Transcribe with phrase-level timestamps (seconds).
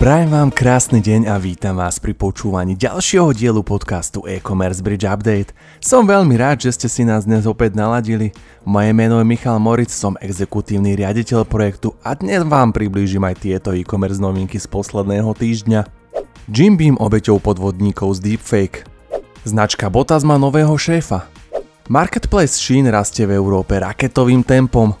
[0.00, 5.52] Prajem vám krásny deň a vítam vás pri počúvaní ďalšieho dielu podcastu e-commerce Bridge Update.
[5.76, 8.32] Som veľmi rád, že ste si nás dnes opäť naladili.
[8.64, 13.76] Moje meno je Michal Moritz, som exekutívny riaditeľ projektu a dnes vám priblížim aj tieto
[13.76, 15.84] e-commerce novinky z posledného týždňa.
[16.48, 18.88] Jim Beam obeťou podvodníkov z Deepfake.
[19.44, 21.28] Značka Botas má nového šéfa.
[21.92, 24.96] Marketplace Shein rastie v Európe raketovým tempom.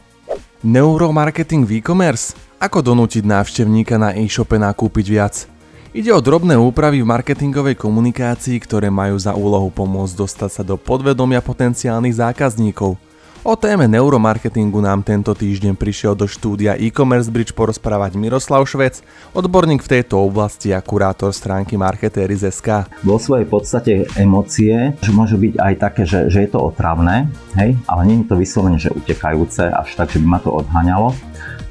[0.60, 2.49] Neuromarketing v e-commerce?
[2.60, 5.48] Ako donútiť návštevníka na e-shope nakúpiť viac?
[5.96, 10.76] Ide o drobné úpravy v marketingovej komunikácii, ktoré majú za úlohu pomôcť dostať sa do
[10.76, 13.00] podvedomia potenciálnych zákazníkov.
[13.40, 19.00] O téme neuromarketingu nám tento týždeň prišiel do štúdia e-commerce bridge porozprávať Miroslav Švec,
[19.32, 22.92] odborník v tejto oblasti a kurátor stránky SK.
[23.00, 27.24] Vo svojej podstate emócie že môžu byť aj také, že, že je to otravné,
[27.56, 31.16] hej, ale nie je to vyslovene, že utekajúce až tak, že by ma to odhaňalo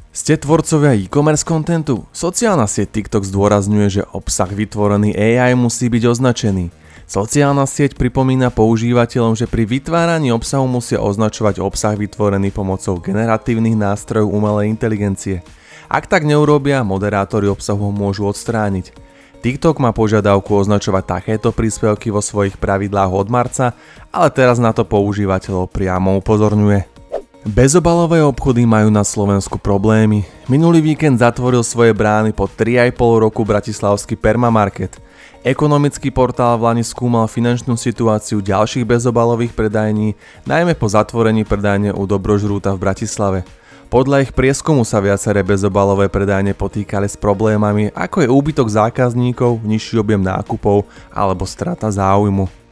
[0.09, 2.09] Ste tvorcovia e-commerce kontentu?
[2.17, 6.73] Sociálna sieť TikTok zdôrazňuje, že obsah vytvorený AI musí byť označený.
[7.05, 14.33] Sociálna sieť pripomína používateľom, že pri vytváraní obsahu musia označovať obsah vytvorený pomocou generatívnych nástrojov
[14.33, 15.45] umelej inteligencie.
[15.89, 18.93] Ak tak neurobia, moderátori obsahu môžu odstrániť.
[19.41, 23.77] TikTok má požiadavku označovať takéto príspevky vo svojich pravidlách od marca,
[24.13, 26.98] ale teraz na to používateľov priamo upozorňuje.
[27.47, 30.27] Bezobalové obchody majú na Slovensku problémy.
[30.51, 34.99] Minulý víkend zatvoril svoje brány po 3,5 roku bratislavský Permamarket.
[35.47, 40.19] Ekonomický portál v Lani skúmal finančnú situáciu ďalších bezobalových predajní,
[40.51, 43.47] najmä po zatvorení predajne u Dobrožrúta v Bratislave.
[43.87, 50.03] Podľa ich prieskumu sa viaceré bezobalové predajne potýkali s problémami, ako je úbytok zákazníkov, nižší
[50.03, 52.68] objem nákupov alebo strata záujmu.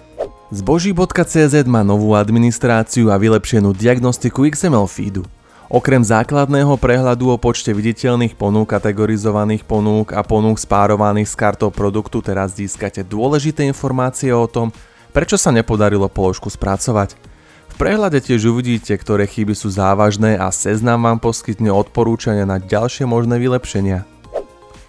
[0.46, 5.26] Zboží.cz má novú administráciu a vylepšenú diagnostiku XML feedu.
[5.66, 12.22] Okrem základného prehľadu o počte viditeľných ponúk, kategorizovaných ponúk a ponúk spárovaných s kartou produktu
[12.22, 14.70] teraz získate dôležité informácie o tom,
[15.10, 17.18] prečo sa nepodarilo položku spracovať.
[17.66, 23.02] V prehľade tiež uvidíte, ktoré chyby sú závažné a seznam vám poskytne odporúčania na ďalšie
[23.02, 24.15] možné vylepšenia.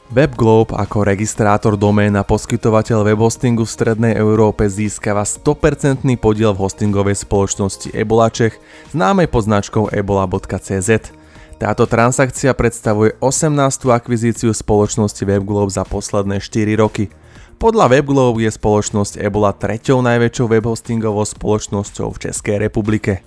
[0.08, 7.28] WebGlobe ako registrátor domén a poskytovateľ webhostingu v Strednej Európe získava 100% podiel v hostingovej
[7.28, 8.56] spoločnosti Ebola Čech,
[8.96, 11.12] známej pod značkou ebola.cz.
[11.60, 13.52] Táto transakcia predstavuje 18.
[13.92, 17.12] akvizíciu spoločnosti WebGlobe za posledné 4 roky.
[17.60, 23.26] Podľa WebGlobe je spoločnosť Ebola treťou najväčšou webhostingovou spoločnosťou v Českej republike.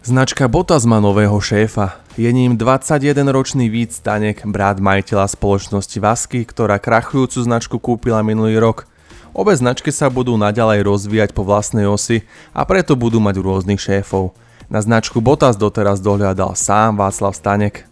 [0.00, 2.01] Značka Botas má nového šéfa.
[2.12, 8.84] Je ním 21-ročný Vít Stanek, brat majiteľa spoločnosti Vasky, ktorá krachujúcu značku kúpila minulý rok.
[9.32, 14.36] Obe značky sa budú naďalej rozvíjať po vlastnej osi a preto budú mať rôznych šéfov.
[14.68, 17.88] Na značku Botas doteraz dohľadal sám Václav Stanek.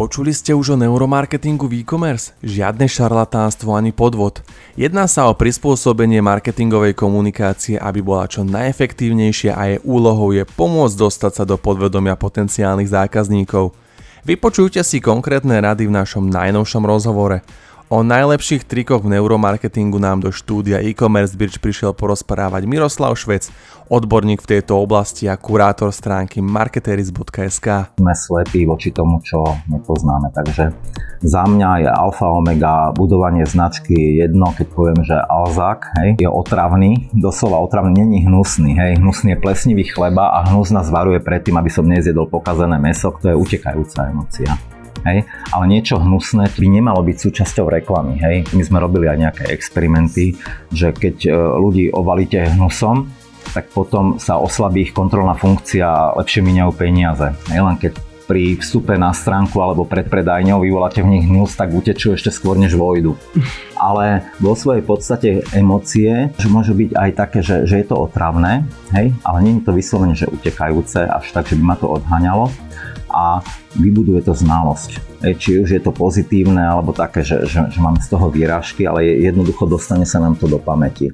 [0.00, 2.32] Počuli ste už o neuromarketingu v e-commerce?
[2.40, 4.40] Žiadne šarlatánstvo ani podvod.
[4.72, 10.96] Jedná sa o prispôsobenie marketingovej komunikácie, aby bola čo najefektívnejšia a jej úlohou je pomôcť
[10.96, 13.76] dostať sa do podvedomia potenciálnych zákazníkov.
[14.24, 17.44] Vypočujte si konkrétne rady v našom najnovšom rozhovore.
[17.90, 23.50] O najlepších trikoch v neuromarketingu nám do štúdia e-commerce bridge prišiel porozprávať Miroslav Švec,
[23.90, 27.98] odborník v tejto oblasti a kurátor stránky marketeris.sk.
[27.98, 30.70] Sme slepí voči tomu, čo nepoznáme, takže
[31.18, 36.30] za mňa je alfa omega budovanie značky je jedno, keď poviem, že Alzak hej, je
[36.30, 41.58] otravný, doslova otravný, není hnusný, hej, hnusný je plesnivý chleba a hnus nás varuje predtým,
[41.58, 44.54] aby som nezjedol pokazené meso, to je utekajúca emocia
[45.06, 48.36] hej, ale niečo hnusné by nemalo byť súčasťou reklamy, hej.
[48.52, 50.36] My sme robili aj nejaké experimenty,
[50.74, 53.08] že keď e, ľudí ovalíte hnusom,
[53.50, 57.34] tak potom sa oslabí ich kontrolná funkcia a lepšie miniajú peniaze.
[57.50, 57.92] Hej, len keď
[58.30, 62.54] pri vstupe na stránku alebo pred predajňou vyvoláte v nich hnus, tak utečú ešte skôr
[62.54, 63.18] než vojdu.
[63.74, 68.62] Ale vo svojej podstate emócie že môžu byť aj také, že, že je to otravné,
[68.94, 72.54] hej, ale nie je to vyslovene, že utekajúce, až tak, že by ma to odhaňalo
[73.10, 73.42] a
[73.74, 75.02] vybuduje to znalosť.
[75.20, 79.18] Či už je to pozitívne alebo také, že, že, že máme z toho výražky, ale
[79.18, 81.10] jednoducho dostane sa nám to do pamäti.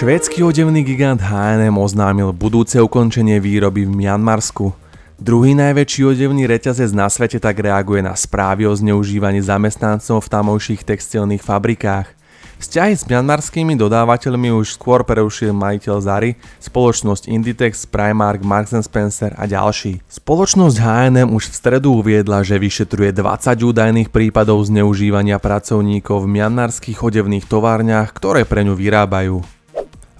[0.00, 4.72] Švédsky odevný gigant H&M oznámil budúce ukončenie výroby v Mianmarsku.
[5.20, 10.88] Druhý najväčší odevný reťazec na svete tak reaguje na správy o zneužívaní zamestnancov v tamojších
[10.88, 12.16] textilných fabrikách.
[12.64, 19.44] Vzťahy s mianmarskými dodávateľmi už skôr prerušil majiteľ Zary, spoločnosť Inditex, Primark, Marks Spencer a
[19.44, 20.00] ďalší.
[20.08, 27.04] Spoločnosť H&M už v stredu uviedla, že vyšetruje 20 údajných prípadov zneužívania pracovníkov v mianmarských
[27.04, 29.59] odevných továrniach, ktoré pre ňu vyrábajú.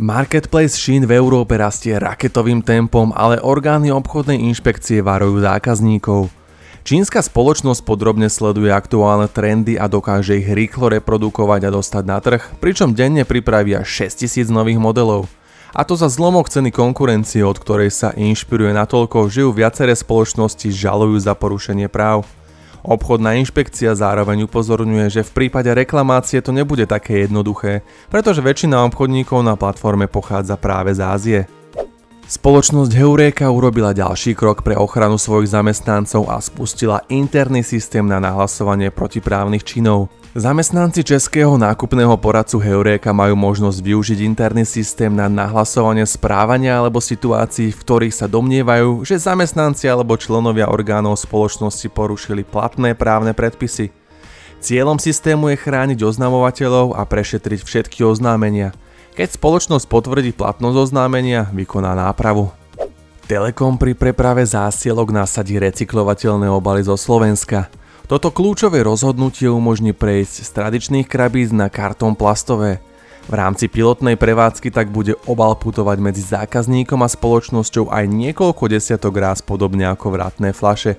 [0.00, 6.26] Marketplace Shein v Európe rastie raketovým tempom, ale orgány obchodnej inšpekcie varujú zákazníkov–
[6.80, 12.42] Čínska spoločnosť podrobne sleduje aktuálne trendy a dokáže ich rýchlo reprodukovať a dostať na trh,
[12.56, 15.28] pričom denne pripraví až 6000 nových modelov.
[15.70, 20.66] A to za zlomok ceny konkurencie, od ktorej sa inšpiruje natoľko, že ju viaceré spoločnosti
[20.72, 22.26] žalujú za porušenie práv.
[22.80, 29.44] Obchodná inšpekcia zároveň upozorňuje, že v prípade reklamácie to nebude také jednoduché, pretože väčšina obchodníkov
[29.44, 31.40] na platforme pochádza práve z Ázie.
[32.30, 38.94] Spoločnosť Heureka urobila ďalší krok pre ochranu svojich zamestnancov a spustila interný systém na nahlasovanie
[38.94, 40.06] protiprávnych činov.
[40.30, 47.74] Zamestnanci českého nákupného poradcu Heureka majú možnosť využiť interný systém na nahlasovanie správania alebo situácií,
[47.74, 53.90] v ktorých sa domnievajú, že zamestnanci alebo členovia orgánov spoločnosti porušili platné právne predpisy.
[54.62, 58.70] Cieľom systému je chrániť oznamovateľov a prešetriť všetky oznámenia–
[59.20, 62.54] keď spoločnosť potvrdí platnosť oznámenia, vykoná nápravu.
[63.28, 67.70] Telekom pri preprave zásielok nasadí recyklovateľné obaly zo Slovenska.
[68.10, 72.82] Toto kľúčové rozhodnutie umožní prejsť z tradičných krabíc na kartón plastové.
[73.30, 79.14] V rámci pilotnej prevádzky tak bude obal putovať medzi zákazníkom a spoločnosťou aj niekoľko desiatok
[79.14, 80.98] ráz podobne ako vratné flaše.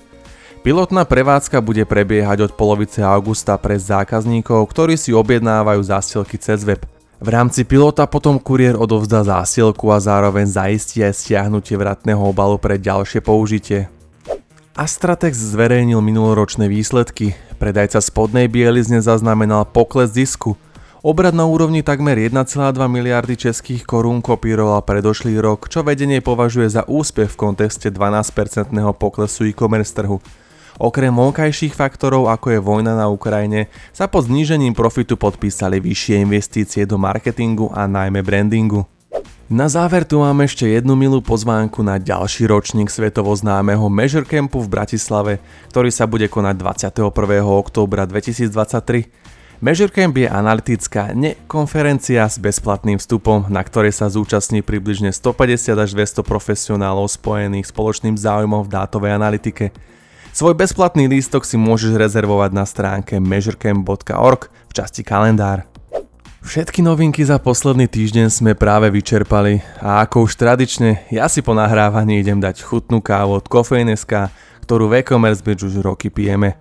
[0.64, 6.80] Pilotná prevádzka bude prebiehať od polovice augusta pre zákazníkov, ktorí si objednávajú zásielky cez web.
[7.20, 12.80] V rámci pilota potom kuriér odovzdá zásielku a zároveň zaistí aj stiahnutie vratného obalu pre
[12.80, 13.92] ďalšie použitie.
[14.72, 17.36] Astratex zverejnil minuloročné výsledky.
[17.60, 20.56] Predajca spodnej bielizne zaznamenal pokles zisku.
[21.04, 26.88] Obrad na úrovni takmer 1,2 miliardy českých korún kopíroval predošlý rok, čo vedenie považuje za
[26.88, 30.24] úspech v kontexte 12% poklesu e-commerce trhu.
[30.80, 36.88] Okrem vonkajších faktorov, ako je vojna na Ukrajine, sa pod znížením profitu podpísali vyššie investície
[36.88, 38.88] do marketingu a najmä brandingu.
[39.52, 44.64] Na záver tu máme ešte jednu milú pozvánku na ďalší ročník svetovo známeho Measure Campu
[44.64, 47.12] v Bratislave, ktorý sa bude konať 21.
[47.44, 49.12] októbra 2023.
[49.60, 55.90] Measure Camp je analytická nekonferencia s bezplatným vstupom, na ktorej sa zúčastní približne 150 až
[55.94, 59.70] 200 profesionálov spojených spoločným záujmom v dátovej analytike.
[60.32, 65.71] Svoj bezplatný lístok si môžeš rezervovať na stránke measurecamp.org v časti kalendár.
[66.42, 71.54] Všetky novinky za posledný týždeň sme práve vyčerpali a ako už tradične, ja si po
[71.54, 74.26] nahrávaní idem dať chutnú kávu od Kofein.sk,
[74.66, 76.58] ktorú v e-commerce už roky pijeme.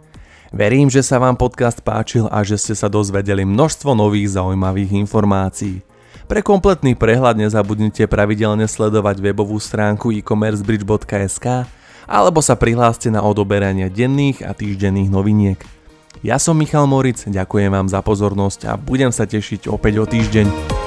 [0.54, 5.82] Verím, že sa vám podcast páčil a že ste sa dozvedeli množstvo nových zaujímavých informácií.
[6.30, 11.66] Pre kompletný prehľad nezabudnite pravidelne sledovať webovú stránku e-commercebridge.sk
[12.06, 15.81] alebo sa prihláste na odoberanie denných a týždenných noviniek.
[16.20, 20.81] Ja som Michal Moric, ďakujem vám za pozornosť a budem sa tešiť opäť o týždeň.